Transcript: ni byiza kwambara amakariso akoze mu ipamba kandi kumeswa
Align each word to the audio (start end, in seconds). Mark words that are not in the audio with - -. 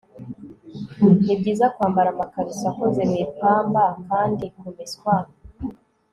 ni 1.25 1.33
byiza 1.39 1.65
kwambara 1.75 2.09
amakariso 2.11 2.65
akoze 2.71 3.01
mu 3.09 3.15
ipamba 3.25 3.83
kandi 4.07 4.45
kumeswa 4.57 5.15